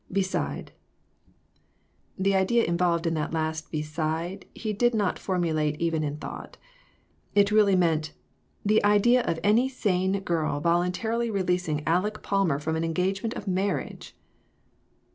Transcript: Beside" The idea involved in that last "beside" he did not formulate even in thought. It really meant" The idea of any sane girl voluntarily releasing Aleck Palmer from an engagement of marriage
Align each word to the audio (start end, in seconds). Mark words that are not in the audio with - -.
Beside" 0.11 0.71
The 2.17 2.33
idea 2.33 2.63
involved 2.63 3.05
in 3.05 3.13
that 3.13 3.33
last 3.33 3.69
"beside" 3.69 4.47
he 4.55 4.73
did 4.73 4.95
not 4.95 5.19
formulate 5.19 5.79
even 5.79 6.03
in 6.03 6.17
thought. 6.17 6.57
It 7.35 7.51
really 7.51 7.75
meant" 7.75 8.11
The 8.65 8.83
idea 8.83 9.21
of 9.21 9.39
any 9.43 9.69
sane 9.69 10.21
girl 10.21 10.59
voluntarily 10.59 11.29
releasing 11.29 11.83
Aleck 11.85 12.23
Palmer 12.23 12.57
from 12.57 12.75
an 12.75 12.83
engagement 12.83 13.35
of 13.35 13.47
marriage 13.47 14.15